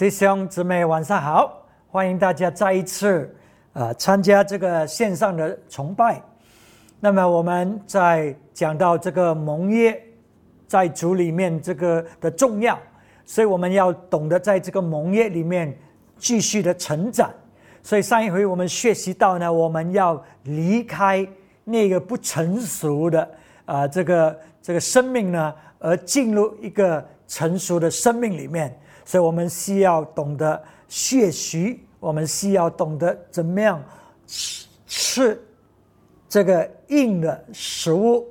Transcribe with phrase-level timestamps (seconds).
[0.00, 1.62] 弟兄姊妹，晚上好！
[1.90, 3.30] 欢迎大家再一次
[3.74, 6.18] 呃参加这个线上的崇拜。
[7.00, 9.94] 那么我们在讲到这个盟约
[10.66, 12.78] 在主里面这个的重要，
[13.26, 15.78] 所以我们要懂得在这个盟约里面
[16.16, 17.30] 继续的成长。
[17.82, 21.28] 所以上一回我们学习到呢，我们要离开
[21.62, 23.30] 那个不成熟的
[23.66, 28.74] 啊这个这个生命呢，而进入一个成熟的生命里面。
[29.10, 33.82] 所以我们需要懂得学习，我们需要懂得怎么样
[34.24, 35.42] 吃吃
[36.28, 38.24] 这个硬的食物，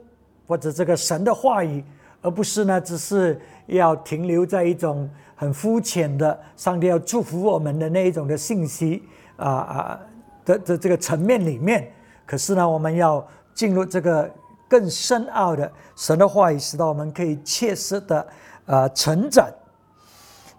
[0.47, 1.83] 或者这个神的话语，
[2.21, 9.03] 而不是呢，只是要停留在一种很肤浅的上帝要祝福我们的那一种的信息
[9.35, 9.99] 啊啊
[10.45, 11.91] 的的这个层面里面。
[12.25, 14.33] 可是呢，我们要进入这个
[14.69, 18.25] 更深奥的神的话语，使到我们可以切实的
[18.65, 19.45] 啊成长。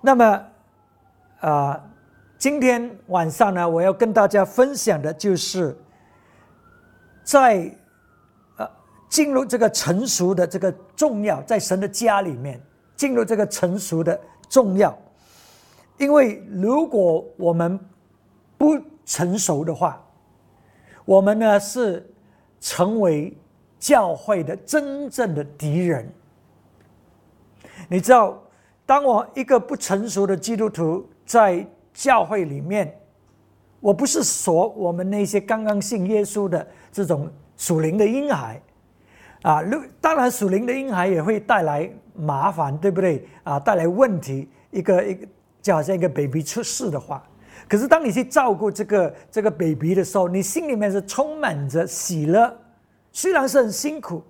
[0.02, 0.46] 那么，
[1.40, 1.90] 啊，
[2.38, 5.76] 今天晚上呢，我要跟大家分享的就是，
[7.22, 7.70] 在
[8.56, 8.66] 呃
[9.10, 12.58] 进入这个成熟的这个重要，在神的家里面
[12.96, 14.96] 进入这个成熟的重要，
[15.98, 17.78] 因为如果我们
[18.56, 20.02] 不成熟的话，
[21.04, 22.10] 我们呢是
[22.58, 23.36] 成为
[23.78, 26.10] 教会的真正的敌人，
[27.86, 28.42] 你知道。
[28.90, 32.92] 当我一个不成熟的基督徒在教会里面，
[33.78, 38.60] 我不是说我们那些刚刚信耶稣的这种属灵的婴孩，
[39.42, 39.62] 啊，
[40.00, 43.24] 当然属灵的婴孩也会带来麻烦，对不对？
[43.44, 45.24] 啊，带来问题，一个一个
[45.62, 47.22] 就好像一个 baby 出事的话，
[47.68, 52.52] 可是当你去照顾这个这个 baby 的时候，你心里面是充满着喜乐，
[53.12, 54.20] 虽然是很辛苦，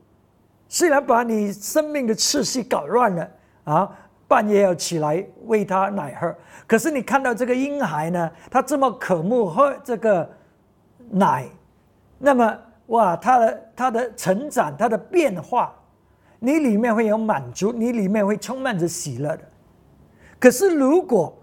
[0.69, 3.31] 虽然把你生命的秩序搞乱了
[3.65, 3.99] 啊。
[4.31, 6.33] 半夜要起来喂他奶喝，
[6.65, 10.31] 可是你看到这个婴孩呢，他这么渴慕喝这个
[11.11, 11.49] 奶，
[12.17, 15.75] 那么哇，他的他的成长，他的变化，
[16.39, 19.43] 你里面会有满足，你里面会充满着喜乐的。
[20.39, 21.37] 可是如果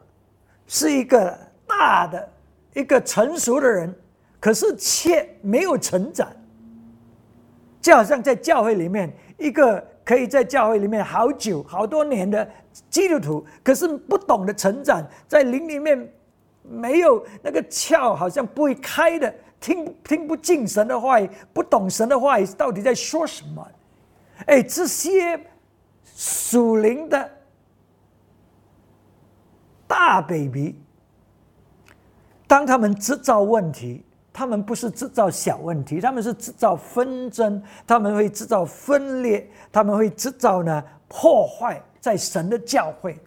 [0.65, 1.37] 是一个
[1.67, 2.29] 大的
[2.73, 3.93] 一个成熟的人，
[4.39, 6.25] 可是却没有成长，
[7.81, 9.85] 就好像在教会里面一个。
[10.07, 12.49] 可以在教会里面好久好多年的
[12.89, 16.09] 基督徒，可是不懂得成长，在灵里面
[16.63, 23.67] 没有那个窍，好像不会开的，听听不进神的话语，不懂神的话语到底在说什么。
[24.45, 25.37] 哎，这些
[26.05, 27.29] 属灵的
[29.85, 30.79] 大 baby，
[32.47, 34.05] 当他们制造问题。
[34.37, 43.19] 他们不是制造小问题，他们是制造纷争，他们会制造分裂，他们会制造呢破坏在神的教会。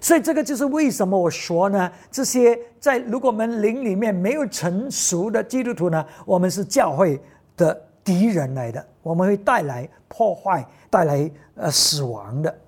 [0.00, 7.20] 所以这个就是为什么我说呢，这些在如果我们灵里面没有成熟的基督徒呢，我们是教会
[7.54, 12.58] 的敌人来的，我们会带来破坏，带来呃死亡的。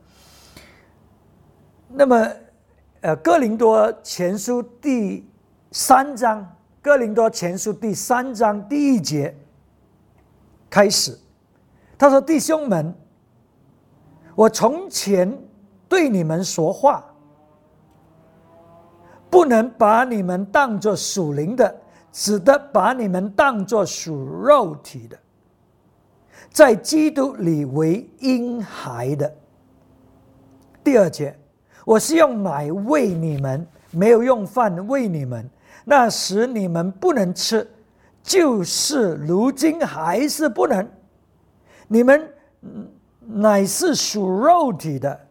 [1.88, 2.28] 那么，
[3.00, 5.26] 呃，哥林多前书第
[5.70, 6.46] 三章。
[6.82, 9.32] 哥林多前书第三章第一节
[10.68, 11.16] 开始，
[11.96, 12.92] 他说：“弟兄们，
[14.34, 15.32] 我从前
[15.88, 17.04] 对你们说话，
[19.30, 21.72] 不能把你们当作属灵的，
[22.10, 25.16] 只得把你们当作属肉体的，
[26.50, 29.32] 在基督里为婴孩的。”
[30.82, 31.38] 第二节，
[31.84, 35.48] 我是用奶喂你们，没有用饭喂你们。
[35.84, 37.68] 那时你们不能吃，
[38.22, 40.88] 就是如今还是不能。
[41.88, 42.32] 你们
[43.20, 45.28] 乃是属肉体的，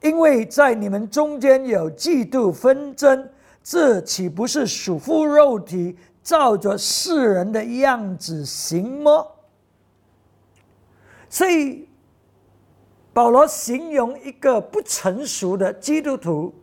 [0.00, 3.28] 因为在你们中间有嫉妒纷争，
[3.62, 9.36] 这岂不是属乎肉体，照着世人的样子行么？
[11.28, 11.88] 所以
[13.12, 16.54] 保罗形容一个不成熟的基督徒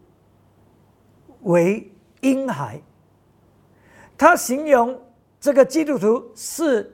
[1.44, 1.92] 为
[2.22, 2.82] 婴孩。
[4.20, 5.00] 他形容
[5.40, 6.94] 这个基督徒是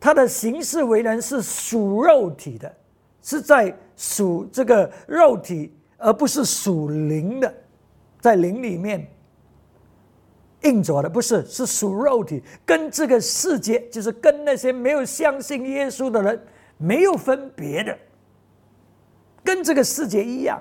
[0.00, 2.74] 他的行事为人是属肉体的，
[3.20, 7.54] 是在属这个肉体，而不是属灵的，
[8.22, 9.06] 在灵里面
[10.62, 16.42] 硬着的，不是是属肉体，跟这个世界，就是跟那些没有相信耶稣的人
[16.78, 17.98] 没有分别的，
[19.44, 20.58] 跟这个世界一样。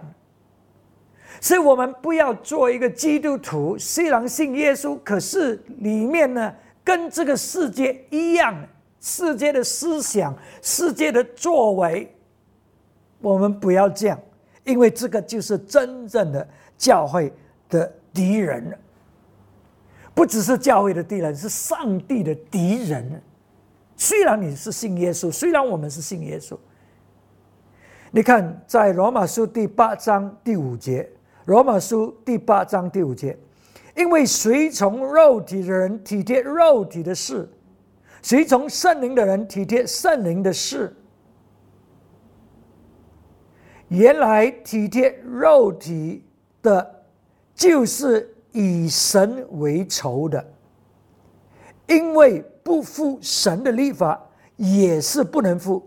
[1.42, 6.54] 所以我们不要做一个基督徒，虽然信耶稣，可是里面呢
[6.84, 8.56] 跟这个世界一样，
[9.00, 12.14] 世界的思想、世界的作为，
[13.22, 14.20] 我们不要这样，
[14.64, 16.48] 因为这个就是真正的
[16.78, 17.32] 教会
[17.70, 18.78] 的敌人。
[20.14, 23.22] 不只是教会的敌人，是上帝的敌人。
[23.96, 26.58] 虽然你是信耶稣，虽然我们是信耶稣，
[28.12, 31.10] 你看在罗马书第八章第五节，
[31.50, 33.36] 罗马书第八章第五节，
[33.98, 37.50] 因为随从肉体的人体贴肉体的事，
[38.22, 40.96] 随从圣灵的人体贴圣灵的事。
[43.88, 46.24] 原来体贴肉体
[46.62, 47.04] 的，
[47.56, 50.54] 就是以神为仇的，
[51.88, 54.24] 因为不服神的立法
[54.56, 55.82] 也是不能服，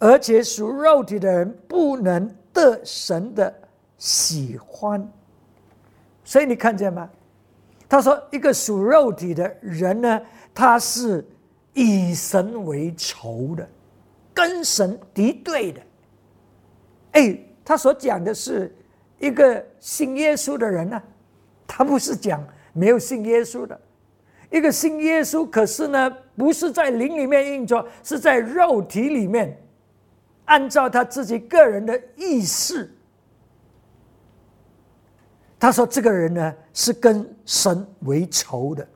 [0.00, 3.54] 而且属肉体的人不能得神的
[4.00, 5.08] 喜欢。
[6.24, 7.08] 所以你看见吗？
[7.88, 10.20] 他说，一个属肉体的人呢，
[10.54, 11.24] 他是
[11.74, 13.68] 以神为仇的，
[14.32, 15.80] 跟神敌对的。
[17.12, 18.72] 哎，他所讲的是
[19.18, 21.02] 一个信耶稣的人呢，
[21.66, 22.40] 他不是讲
[22.72, 23.78] 没有信耶稣的。
[24.50, 29.60] 一个信耶稣，可是呢，不是在灵里面运作，是在肉体里面，
[30.44, 32.88] 按照他自己个人的意识。
[35.60, 38.88] 他说：“这个人呢，是跟神为仇的，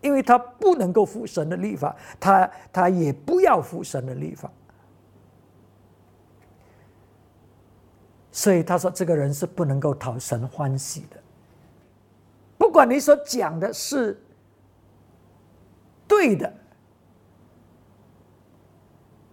[0.00, 4.48] 因为他不能够服神的律法，他他也不要服神的律法。”
[8.30, 11.16] 所以他说：“这个人是不能够讨神欢喜的。
[12.56, 14.22] 不管你所讲的是
[16.06, 16.54] 对的，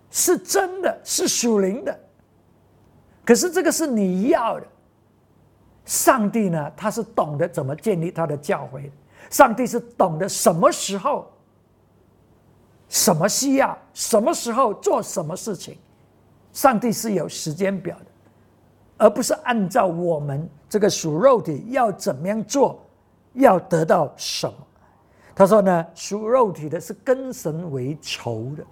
[0.09, 1.99] 是真的，是属灵的，
[3.23, 4.65] 可是这个是你要的。
[5.89, 8.91] 上帝呢，他是懂得怎么建立他的教会，
[9.31, 11.27] 上帝是懂得什么时候、
[12.87, 15.79] 什么需要、什么时候做什么事情，
[16.53, 18.05] 上帝是有时间表的。”
[19.01, 22.79] 而不是按照我们这个属肉体要怎么样做，
[23.33, 24.53] 要得到什么？
[25.33, 28.63] 他说呢，属肉体的是跟神为仇的，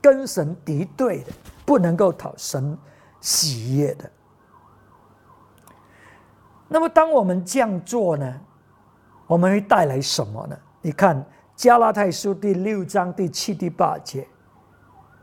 [0.00, 1.32] 跟神敌对的，
[1.66, 2.78] 不能够讨神
[3.20, 4.08] 喜悦的。
[6.68, 8.40] 那么，当我们这样做呢，
[9.26, 10.56] 我们会带来什么呢？
[10.82, 11.24] 你看
[11.54, 14.26] 加拉太书第六章第七、第八节，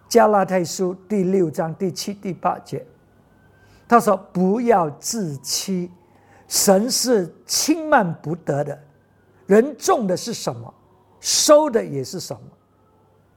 [0.08, 2.86] 加拉太书第六章第七、第八节。
[3.88, 5.92] 他说：“不要自欺，
[6.48, 8.80] 神是轻慢不得的。
[9.46, 10.74] 人种的是什么，
[11.20, 12.42] 收的也是什么。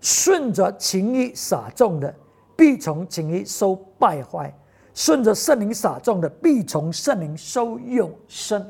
[0.01, 2.15] 顺着情意撒种的，
[2.55, 4.49] 必从情意收败坏；
[4.95, 8.67] 顺着圣灵撒种的，必从圣灵收永生。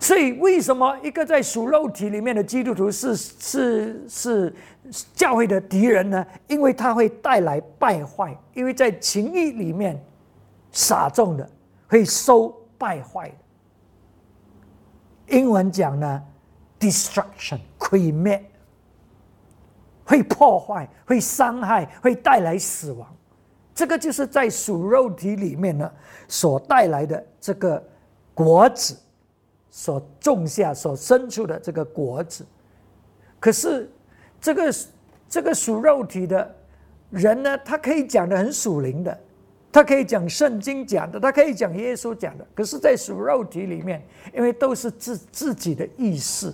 [0.00, 4.54] 所以，为什么一个在属肉体里面的基督徒是是是
[5.14, 6.26] 教会的敌人呢？
[6.48, 10.02] 因为他会带来败坏，因为在情意里面。”
[10.72, 11.50] 撒种的
[11.88, 12.48] 会收
[12.78, 13.28] 败坏。
[15.26, 16.22] 英文讲呢
[16.78, 18.40] ，destruction 毁灭，
[20.04, 23.16] 会破坏，会伤害，会带来死亡。
[23.74, 25.90] 这个就是在属肉体里面呢
[26.28, 27.82] 所带来的这个
[28.34, 28.96] 果子，
[29.70, 32.44] 所种下、所生出的这个果子。
[33.38, 33.90] 可是
[34.40, 34.74] 这个
[35.28, 36.54] 这个属肉体的
[37.10, 39.18] 人呢，他可以讲的很属灵的。
[39.72, 46.52] 他可以讲圣经讲的，他可以讲耶稣讲的，可是，在属肉体里面，因为都是自自己的意识，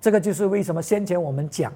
[0.00, 1.72] 这个就是为什么先前我们讲，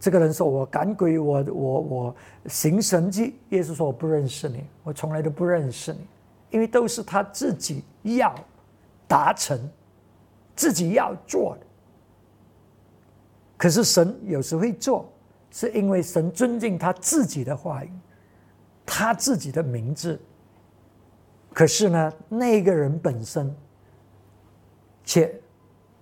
[0.00, 6.06] 这个人说我赶鬼，我我我行神迹，耶稣说我不认识你，我从来都不认识你，
[6.50, 8.34] 因为都是他自己要
[9.06, 9.58] 达成，
[10.54, 11.66] 自己要做的。
[13.56, 15.10] 可是神有时会做，
[15.50, 17.90] 是因为神尊敬他自己的话语。
[18.90, 20.18] 他自己的名字，
[21.52, 23.54] 可是呢，那个人本身
[25.04, 25.30] 却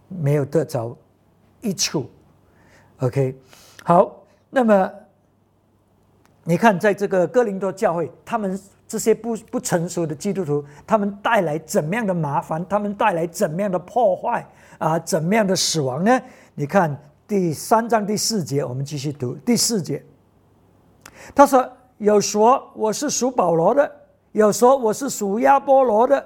[0.07, 0.97] 没有得着
[1.61, 2.09] 一处。
[2.99, 3.37] OK，
[3.87, 4.91] 好，那么
[6.43, 12.67] 你看，在这个哥林多教会，他们这些不不成熟的基督徒，他们带来怎么样的麻烦？
[12.69, 14.45] 他们带来怎么样的破坏
[14.79, 14.99] 啊？
[14.99, 16.21] 怎么样的死亡呢？
[16.57, 20.05] 你看第三章第四节，我们继续读第四节，
[21.33, 21.73] 他说。
[21.99, 23.91] 有说我是属保罗的，
[24.33, 26.23] 有说我是属亚波罗的，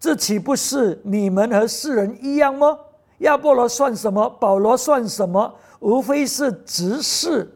[0.00, 2.78] 这岂不是你们和世人一样吗？
[3.18, 4.26] 亚波罗算什么？
[4.40, 5.54] 保罗算什么？
[5.82, 7.52] 无非是执事，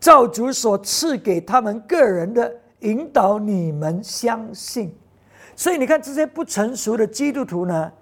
[0.00, 4.92] 造主所赐给他们个人的引导，你们相信。
[5.54, 7.92] 所以你看这些不成熟的基督徒呢，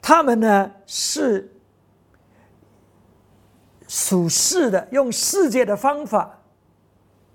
[0.00, 1.52] 他们呢是
[3.88, 6.34] 属世的，用世界的方法。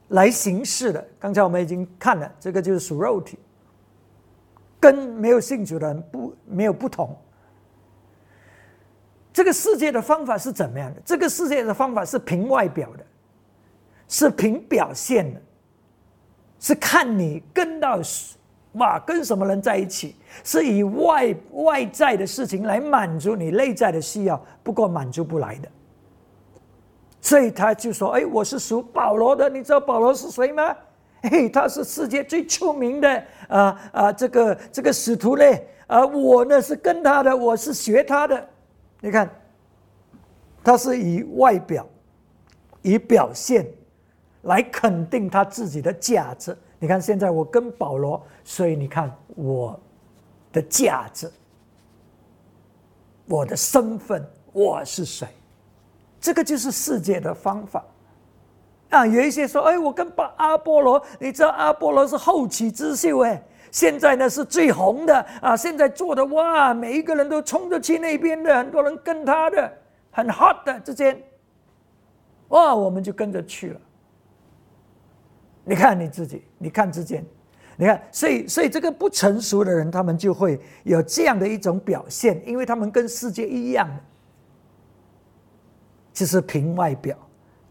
[0.10, 3.40] 来行事的，刚才我们已经看了，这个就是属肉体，
[4.80, 7.18] 跟没有信主的人不没有不同。
[9.34, 11.02] 这个世界的方法是怎么样的？
[11.04, 13.04] 这个世界的方法是凭外表的，
[14.08, 15.42] 是凭表现的，
[16.60, 18.00] 是看你跟到
[18.74, 25.68] 哇跟什么人在一起，是以外外在的事情来满足你内在的需要，不过满足不来的。
[27.20, 30.76] 所以他就说：“哎，我是属保罗的，你知道保罗是谁吗？
[31.24, 38.48] 嘿，他是世界最出名的啊啊，这个这个使徒嘞，啊，我呢是跟他的，我是学他的。”
[39.04, 39.30] 你看，
[40.64, 41.86] 他是以外表、
[42.82, 43.68] 以表现
[44.44, 46.58] 来肯定他自己的价值。
[46.80, 49.78] 你看，现在我跟保罗，所以你看我
[50.54, 51.30] 的价值、
[53.26, 55.28] 我的身份，我是谁？
[56.22, 57.84] 这个就是世界的方法
[58.90, 59.06] 啊！
[59.06, 63.44] 有一些说：“哎，我跟巴阿波罗，你知道阿波罗是后起之秀哎。”
[63.74, 65.58] 现在呢是最红的啊！
[65.58, 69.74] 现在做的哇，每一个人都冲着去那边的，很多人跟他的
[70.12, 71.20] 很 hot 的之间，
[72.50, 73.82] 哇，我们就跟着去了。
[75.66, 77.26] 你看你自己，你看之间，
[77.76, 83.90] 你看，所以所以这个不成熟的人，他们就会有这样的一种表现，因为他们跟世界一样，
[86.14, 87.18] 就是凭外表，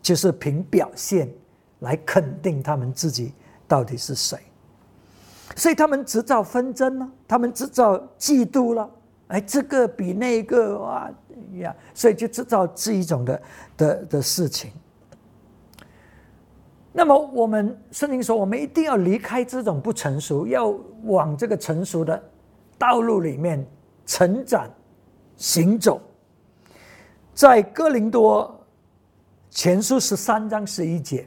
[0.01, 1.33] 就是凭表现
[1.79, 3.33] 来肯定他们自己
[3.69, 4.37] 到底是谁。
[5.55, 8.91] 所以他们制造纷争了，他们制造嫉妒了，
[9.29, 11.11] 哎，这个比那个哇
[11.55, 13.43] 呀，所以就制造这一种的
[13.77, 14.73] 的的事情。
[16.93, 22.23] 那么我们圣经说，我们一定要离开这种不成熟，要往这个成熟的
[22.79, 23.65] 道路里面
[24.07, 24.69] 成长
[25.37, 26.01] 行走。
[27.35, 28.59] 在哥林多
[29.51, 31.27] 前书十三章十一节，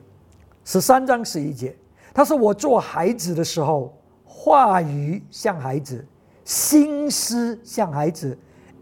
[0.63, 1.75] 十三章十一节，
[2.13, 3.96] 他说：“我做孩子的时候。”
[4.45, 6.05] 话语像孩子，
[6.43, 8.37] 心思像孩子，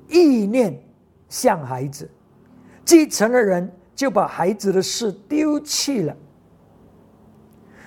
[0.10, 0.78] 意念
[1.30, 2.10] 像孩子。
[2.84, 6.14] 继承了人就把孩子的事丢弃了。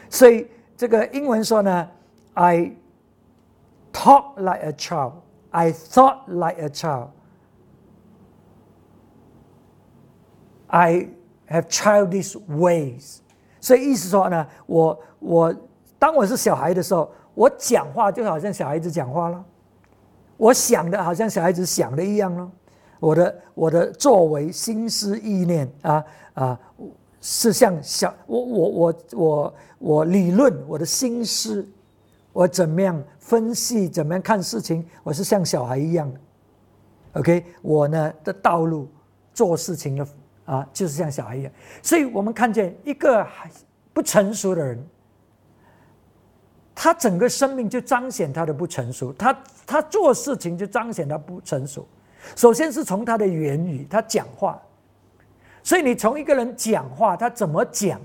[0.08, 1.86] 所以这个英文说呢
[2.32, 2.74] ：“I
[3.92, 5.12] talk like a child,
[5.50, 7.08] I thought like a child,
[10.68, 11.10] I
[11.50, 13.18] have childish ways。”
[13.60, 15.54] 所以意思说呢，我我
[15.98, 17.12] 当我是小孩的时候。
[17.36, 19.44] 我讲话就好像小孩子讲话了，
[20.38, 22.50] 我想的好像小孩子想的一样了。
[22.98, 26.60] 我的我的作为、心思、意念啊啊，
[27.20, 31.68] 是像小我我我我我理论我的心思，
[32.32, 36.18] 我怎么样分析，怎么样看事情，我是像小孩一样的。
[37.20, 38.88] OK，我呢的道路
[39.34, 40.06] 做事情的
[40.46, 41.52] 啊，就是像小孩一样。
[41.82, 43.50] 所以我们看见一个还
[43.92, 44.82] 不成熟的人。
[46.78, 51.88] 他整个生命就彰显他的不成熟，他他做事情就彰显他不成熟。
[52.36, 54.60] 首先是从他的言语，他讲话，
[55.62, 57.98] 所以你从一个人讲话，他怎么讲，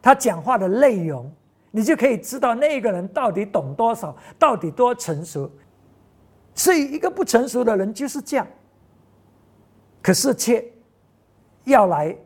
[0.00, 1.30] 他讲话的内容，
[1.72, 5.50] 你就可以知道那个人到底懂多少，到底多成熟。
[6.54, 8.46] 所以一个不成熟的人就是这样，
[10.00, 10.64] 可是却
[11.64, 12.16] 要来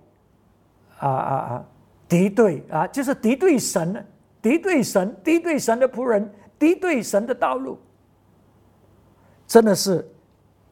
[0.98, 1.64] 啊啊啊
[2.06, 4.04] 敌对啊，就是敌对神呢。
[4.46, 7.76] 敌对神，敌对神的仆人，敌对神的道路，
[9.44, 10.08] 真的是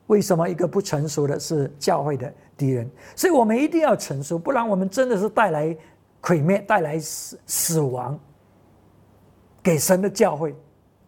[0.07, 2.89] 为什么一个不成熟的是教会的敌人？
[3.17, 5.77] 所以我们一定要成熟，不然我们真的是带来
[6.21, 8.17] 毁灭，带来死死亡
[9.61, 10.55] 给神的教会，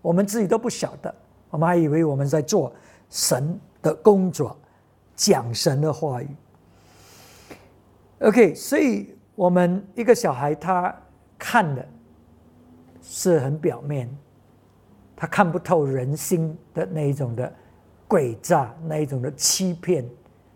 [0.03, 1.15] 我们自己都不晓得，
[1.51, 2.75] 我们还以为我们在做
[3.11, 4.59] 神的工作，
[5.15, 6.29] 讲神的话语。
[8.23, 10.93] OK，所以我们一个小孩他
[11.39, 11.89] 看的。
[13.09, 14.11] 是很表面，
[15.15, 17.53] 他看不透人心的那一种的
[18.09, 20.05] 诡诈，那一种的欺骗，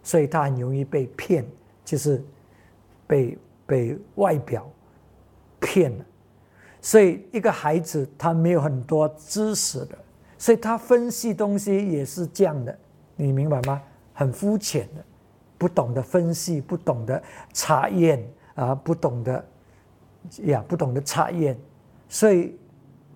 [0.02, 1.46] 所以他很容易被骗，
[1.84, 2.22] 就是
[3.06, 4.68] 被被外表
[5.60, 6.04] 骗了。
[6.82, 9.96] 所以一个孩子他没有很多知识的，
[10.36, 12.76] 所以他分析东西也是这样的，
[13.14, 13.80] 你明白吗？
[14.12, 15.04] 很肤浅的，
[15.56, 18.22] 不懂得分析，不懂得查验
[18.54, 19.44] 啊，不懂得
[20.42, 21.56] 呀，不懂得查验。
[22.12, 22.58] 所以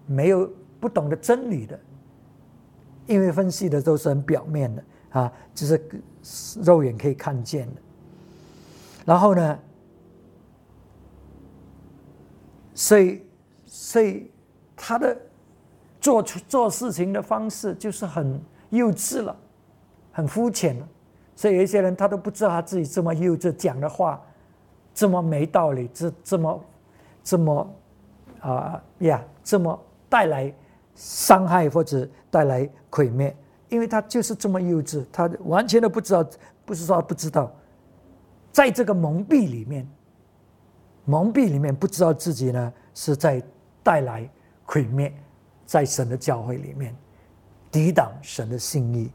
[0.07, 0.49] 没有
[0.79, 1.79] 不懂得真理的，
[3.07, 6.03] 因为分析的都是很表面的啊，就是
[6.63, 7.83] 肉眼可以看见的。
[9.05, 9.59] 然后呢，
[12.73, 13.23] 所以
[13.67, 14.31] 所以
[14.77, 15.17] 他的
[16.01, 19.37] 做出做事情的方式就是很幼稚了，
[20.13, 20.89] 很肤浅了。
[21.35, 24.25] 所以有一些人他都不知道他自己这么幼稚，讲的话
[24.95, 26.65] 这么没道理，这这么
[27.25, 27.75] 这么。
[28.51, 30.55] 啊呀，这么带来
[30.95, 33.35] 伤害或者带来毁灭
[33.69, 36.25] 因为他就是这么幼稚，他完全都不知道，
[36.65, 37.51] 不是说不知道，
[38.53, 39.89] 在这个蒙蔽里面，
[41.05, 43.43] 蒙蔽里面不知道自己呢是在
[43.83, 44.31] 带来
[44.65, 45.13] 毁灭，
[45.65, 46.95] 在神的教会里面
[47.71, 49.11] 抵挡神的心意，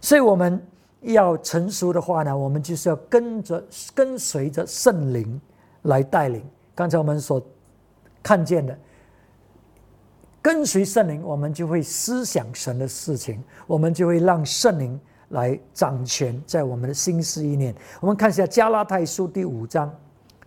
[0.00, 0.60] 所以我们
[1.00, 5.40] 要成熟的话呢，我们就是要跟着跟随着圣灵
[5.82, 6.44] 来带领。
[6.74, 7.40] 刚才我们所
[8.22, 8.78] 看见的。
[10.40, 14.98] 跟随圣灵，我们就会思想神的事情，我们就会让圣灵
[15.28, 17.72] 来掌权在我们的心思意念。
[18.00, 19.94] 我们看一下加拉太书第五章，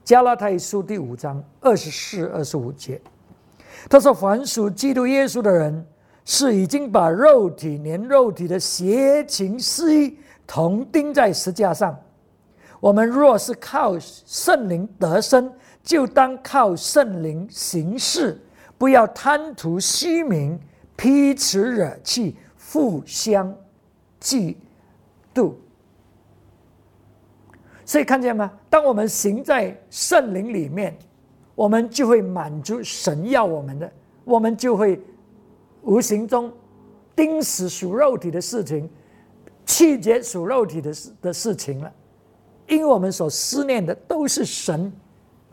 [0.04, 3.00] 加拉太书第五章二十四、二十五节，
[3.90, 5.86] 他说：“凡属基督耶稣的人，
[6.26, 11.98] 是已经把肉体连肉体的邪情私欲同钉在石架上。
[12.82, 15.52] 我们若是靠圣灵得生，
[15.86, 18.38] 就当靠圣灵行事。”
[18.78, 20.60] 不要贪图虚名，
[20.98, 22.36] 彼此惹气，
[22.74, 23.56] 互相
[24.20, 24.54] 嫉
[25.34, 25.54] 妒。
[27.86, 28.52] 所以看见吗？
[28.70, 30.94] 当我们行在圣灵里面，
[31.56, 33.90] 我们就会满足神要我们的，
[34.26, 35.02] 我们就会
[35.84, 36.52] 无形中
[37.16, 38.90] 钉死属肉体的事情，
[39.66, 41.90] 气绝属肉体的事的事情了。
[42.68, 44.92] 因为我们所思念的都是神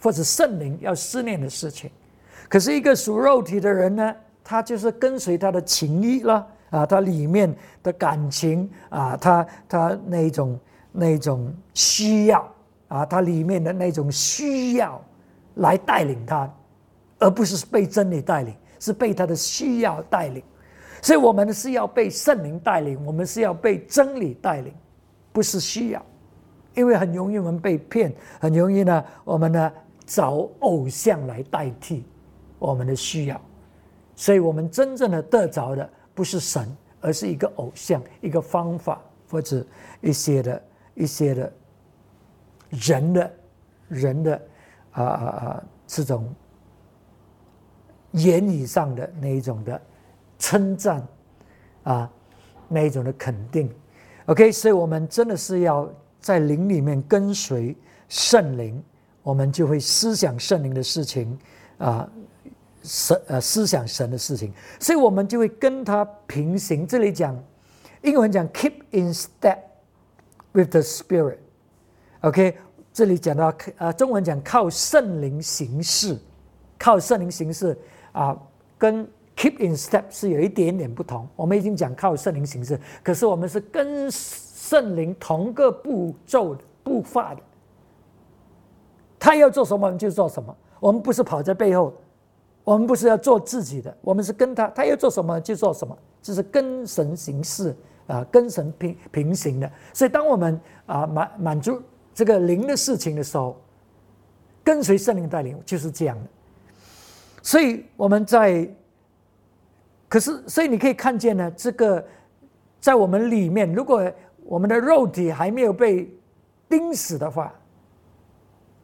[0.02, 1.90] 或者圣灵要思念的事情。
[2.48, 10.58] 可是，一个属肉体的人呢，他就是跟随他的情欲了啊，他里面的感情啊，他他那种
[10.90, 12.52] 那种需要
[12.88, 15.02] 啊，他里面的那种需要
[15.54, 16.52] 来带领他，
[17.18, 20.42] 而不是被真理带领，是被他的需要带领。
[21.00, 24.74] 所以，我们是要被圣灵带领，我们是要被真理带领，
[25.32, 26.04] 不是需要，
[26.74, 29.72] 因为很容易我们被骗，很容易呢，我们呢
[30.06, 32.04] 找偶像来代替。
[32.58, 33.40] 我们的需要，
[34.14, 36.64] 所以我们真正的得着的不是神，
[37.00, 39.66] 而是一个偶像、一个方法或者
[40.00, 40.62] 一些的、
[40.94, 41.52] 一些的
[42.70, 43.32] 人的、
[43.88, 44.42] 人的
[44.92, 46.32] 啊啊啊这种
[48.12, 49.82] 言语上的那一种的
[50.38, 51.04] 称赞
[51.82, 52.08] 啊，
[52.68, 53.68] 那一种的肯定。
[54.26, 57.76] OK，所以我们真的是要在灵里面跟随
[58.08, 58.80] 圣灵，
[59.22, 61.38] 我们就会思想圣灵的事情
[61.78, 62.08] 啊。
[62.84, 66.84] 神呃，思想神的事情，所以我们就会跟他平行。
[66.84, 67.40] 这里讲
[68.02, 69.58] 英文讲 keep in step
[70.50, 71.36] with the spirit。
[72.22, 72.58] OK，
[72.92, 76.18] 这里讲到呃，中文讲靠圣灵行事，
[76.76, 77.78] 靠圣灵行事
[78.10, 78.36] 啊，
[78.76, 79.06] 跟
[79.36, 81.28] keep in step 是有一点点不同。
[81.36, 87.40] 我们已经讲靠圣灵行事，可是我们是跟圣灵同个步骤步伐的。
[89.22, 90.52] 他要做什么，就做什么。
[90.80, 91.94] 我们不是跑在背后。
[92.64, 97.74] 我们不是要做自己的，我们是跟他，他要做什么就做什么，就是跟神行事
[98.06, 99.70] 啊，跟神平平行的。
[99.92, 101.80] 所以，当我们啊满满足
[102.12, 103.56] 这个灵的事情的时候，
[104.62, 106.30] 跟随圣灵带领就是这样的。
[107.42, 108.68] 所以我们在，
[110.08, 112.04] 可是，所以你可以看见呢，这个
[112.80, 114.08] 在我们里面，如果
[114.44, 116.08] 我们的肉体还没有被
[116.68, 117.52] 钉死的话，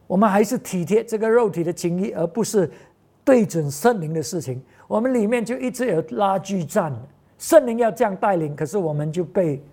[0.09, 2.67] 我们还是体贴这个肉体的情谊，而不是。
[3.21, 6.91] 对准圣灵的事情，我们里面就一直有拉锯战。
[7.37, 9.63] 圣灵要这样带领，可是我们就被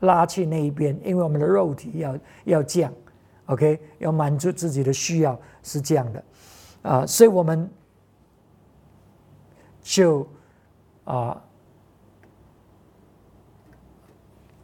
[0.00, 2.92] 拉去那一边，因为我们的肉体要要降
[3.46, 6.24] ，OK，要满足自己的需要是这样的
[6.82, 7.70] 啊，所以我们
[9.80, 10.26] 就
[11.04, 11.40] 啊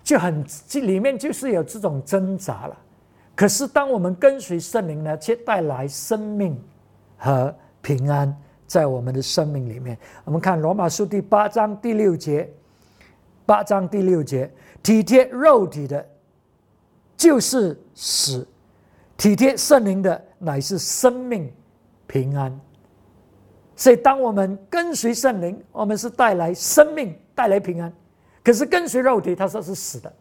[0.03, 2.77] 就很这里面就是有这种挣扎了。
[3.41, 6.63] 可是当我们跟随圣灵呢，却带来生命
[7.17, 7.55] 和。
[7.83, 9.97] 平安在我们的生命里面。
[10.25, 12.47] 我们看罗马书第八章第六节，
[13.47, 16.07] 八章第六节，体贴肉体的，
[17.17, 18.47] 就是死；
[19.17, 21.51] 体贴圣灵的，乃是生命
[22.07, 22.55] 平安。
[23.75, 27.91] 所以，当我们跟随圣灵，我们是带来生命，带来平安；
[28.45, 30.13] 可是跟随肉体，他说是死的，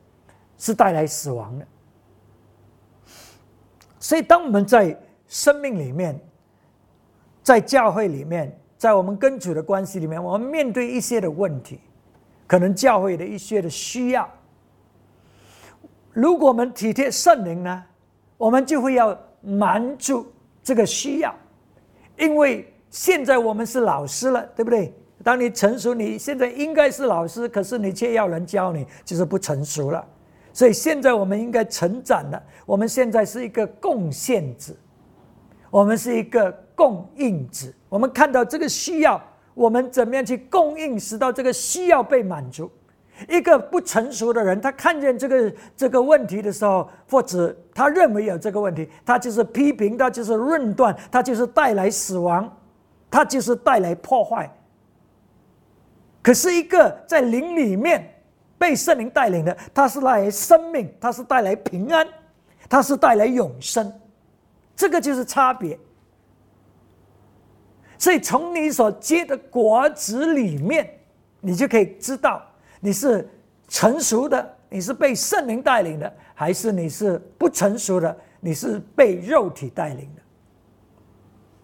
[0.57, 1.67] 是带来死亡的。
[3.99, 6.19] 所以，当我们在生命里面，
[7.43, 11.79] 在教会里面，在我们跟主的关系里面，我们面对一些的问题，
[12.47, 14.29] 可能教会的一些的需要。
[16.13, 17.83] 如果我们体贴圣灵呢，
[18.37, 20.25] 我们就会要满足
[20.63, 21.35] 这个需要，
[22.17, 24.93] 因为现在我们是老师了，对不对？
[25.23, 30.07] 当你成熟，你现在应该是老师，可是你却要人教你，就是不成熟了。
[30.59, 34.73] 所以现在我们应该成长了，我们现在是一个贡献者，
[35.71, 36.53] 我们是一个。
[36.79, 39.21] 供应者，我们看到这个需要，
[39.53, 42.71] 我们怎么样去供应，使到这个需要被满足？
[43.27, 52.49] 一个不成熟的人，他看见这个这个问题的时候，或者他认为有这个问题，他就是批评，他就是论断，他就是带来死亡，
[53.11, 54.49] 他就是带来破坏。
[56.21, 58.09] 可是，一个在灵里面
[58.59, 62.05] 被圣灵带领的，他是带来生命，他是带来平安，
[62.69, 63.91] 他是带来永生，
[64.75, 65.79] 这个就是差别。
[67.97, 70.89] 所以，从你所结的果子里面，
[71.41, 72.41] 你就可以知道。
[72.79, 73.29] 你是
[73.67, 78.15] 成熟的，你是被圣灵带领的，还是你是不成熟的？
[78.39, 80.21] 你是被肉体带领的。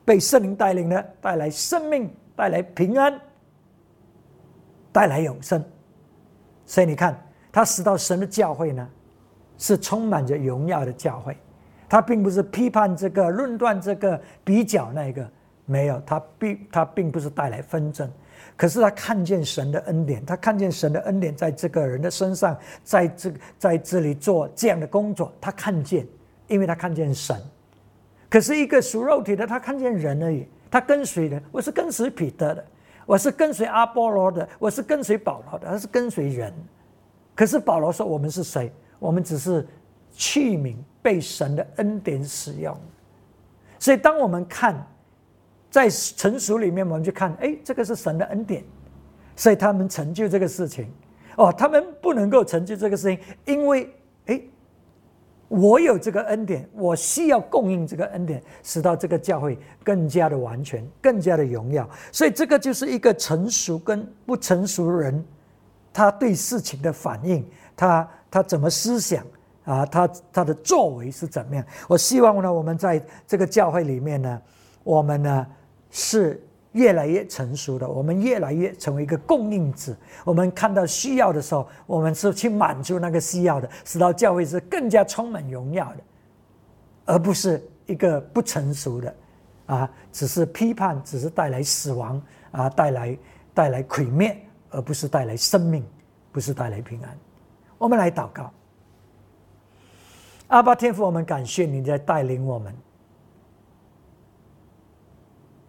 [0.03, 3.17] 被圣灵带领的，带来生命，带来平安，
[4.91, 5.63] 带来永生。
[6.65, 7.19] 所以你看，
[7.51, 8.87] 他使到神的教会呢，
[9.57, 11.37] 是充满着荣耀的教会。
[11.87, 15.29] 他并不是批判这个、论断这个、比较那个，
[15.65, 18.11] 没有，他并他并不是带来纷争。
[18.57, 26.07] 可是他看见神的恩典，他看见神的恩典在这个人的身上，在这在这里做这样的工作，他看见，
[26.47, 27.39] 因为他看见神。
[28.29, 32.65] 可是一个属肉体的，他看见人而已，他跟随人，我是跟随彼得的，
[33.05, 36.53] 我是跟随阿波罗的，我是跟随保罗的，他是跟随人。
[37.35, 38.71] 可是保罗说：“我们是谁？
[38.99, 39.67] 我们只是
[40.11, 42.77] 器皿，被神的恩典使用。”
[43.79, 44.85] 所以当我们看。
[45.71, 48.63] 在成熟里面，我们去看，哎，这个是神的恩典，
[49.35, 50.89] 所以他们成就这个事情。
[51.35, 53.93] 哦，他们不能够成就这个事情，因为，
[54.27, 54.41] 哎，
[55.47, 61.89] 我有这个恩典，我需要供应这个恩典，使到这个教会更加的完全，更加的荣耀。
[62.11, 65.23] 所以，这个就是一个成熟跟不成熟人，
[65.93, 69.25] 他对事情的反应，他他怎么思想
[69.63, 69.85] 啊？
[69.85, 71.65] 他他的作为是怎么样？
[71.87, 74.41] 我希望呢，我们在这个教会里面呢，
[74.83, 75.47] 我们呢。
[75.97, 76.43] 是
[76.75, 79.95] 越来越成熟的，我们越来越成为一个供应者。
[80.25, 85.97] 我们看到需要的时候，我们是去满足那个需要的，使到教会是更加充满荣耀的，
[87.05, 89.15] 而不是一个不成熟的，
[89.67, 93.17] 啊，只是批判，只是带来死亡啊，带来
[93.53, 94.37] 带来毁灭，
[94.69, 95.81] 而不是带来生命，
[96.33, 97.17] 不是带来平安。
[97.77, 98.51] 我们来祷告，
[100.47, 102.75] 阿巴天父，我们感谢你在带领我们。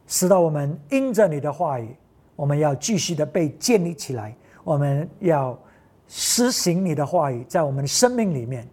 [0.07, 1.97] 使到我们因着你的话语，
[2.37, 4.35] 我们要继续的被建立起来。
[4.63, 5.59] 我们要
[6.07, 8.67] 实行你的话语，在我们的生命里面。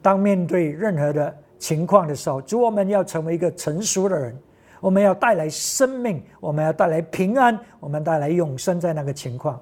[0.00, 4.36] 当面对任何的情况的时候，主，我们要成为一个成熟的人。
[4.80, 9.60] 我们要带来生命，我们要带来平安，我们带来永生在那个情况，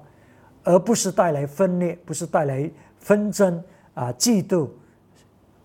[0.63, 2.69] 而不是带来分裂，不是带来
[2.99, 3.61] 纷争
[3.93, 4.69] 啊、嫉妒、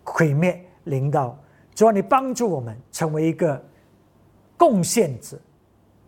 [0.03, 1.39] 毁灭、领导。
[1.75, 3.63] 主啊，你帮助我们成为一个。
[4.63, 5.37] 贡献者，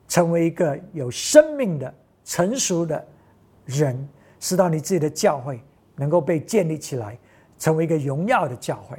[0.07, 1.93] 成为一个有生命的
[2.25, 3.05] 成熟的
[3.65, 5.61] 人，使到你自己的教会
[5.97, 7.19] 能够被建立起来，
[7.59, 8.97] 成为一个荣耀的教会。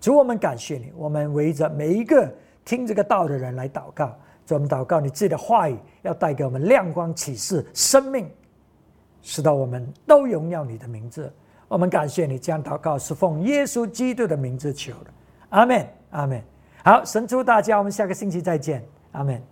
[0.00, 2.28] 主，我们感谢你，我们围着每一个
[2.64, 4.12] 听这个道的人来祷告。
[4.44, 8.28] 主，我们祷告你自己的话语要带给我们亮光、启示、生命，
[9.22, 11.32] 使到我们都荣耀你的名字。
[11.68, 15.10] 我们感谢你，将祷告是奉耶稣基督的名字求的。
[15.50, 16.42] 阿门，阿门。
[16.82, 19.42] 好，神祝大家，我们下个星期再见，阿门。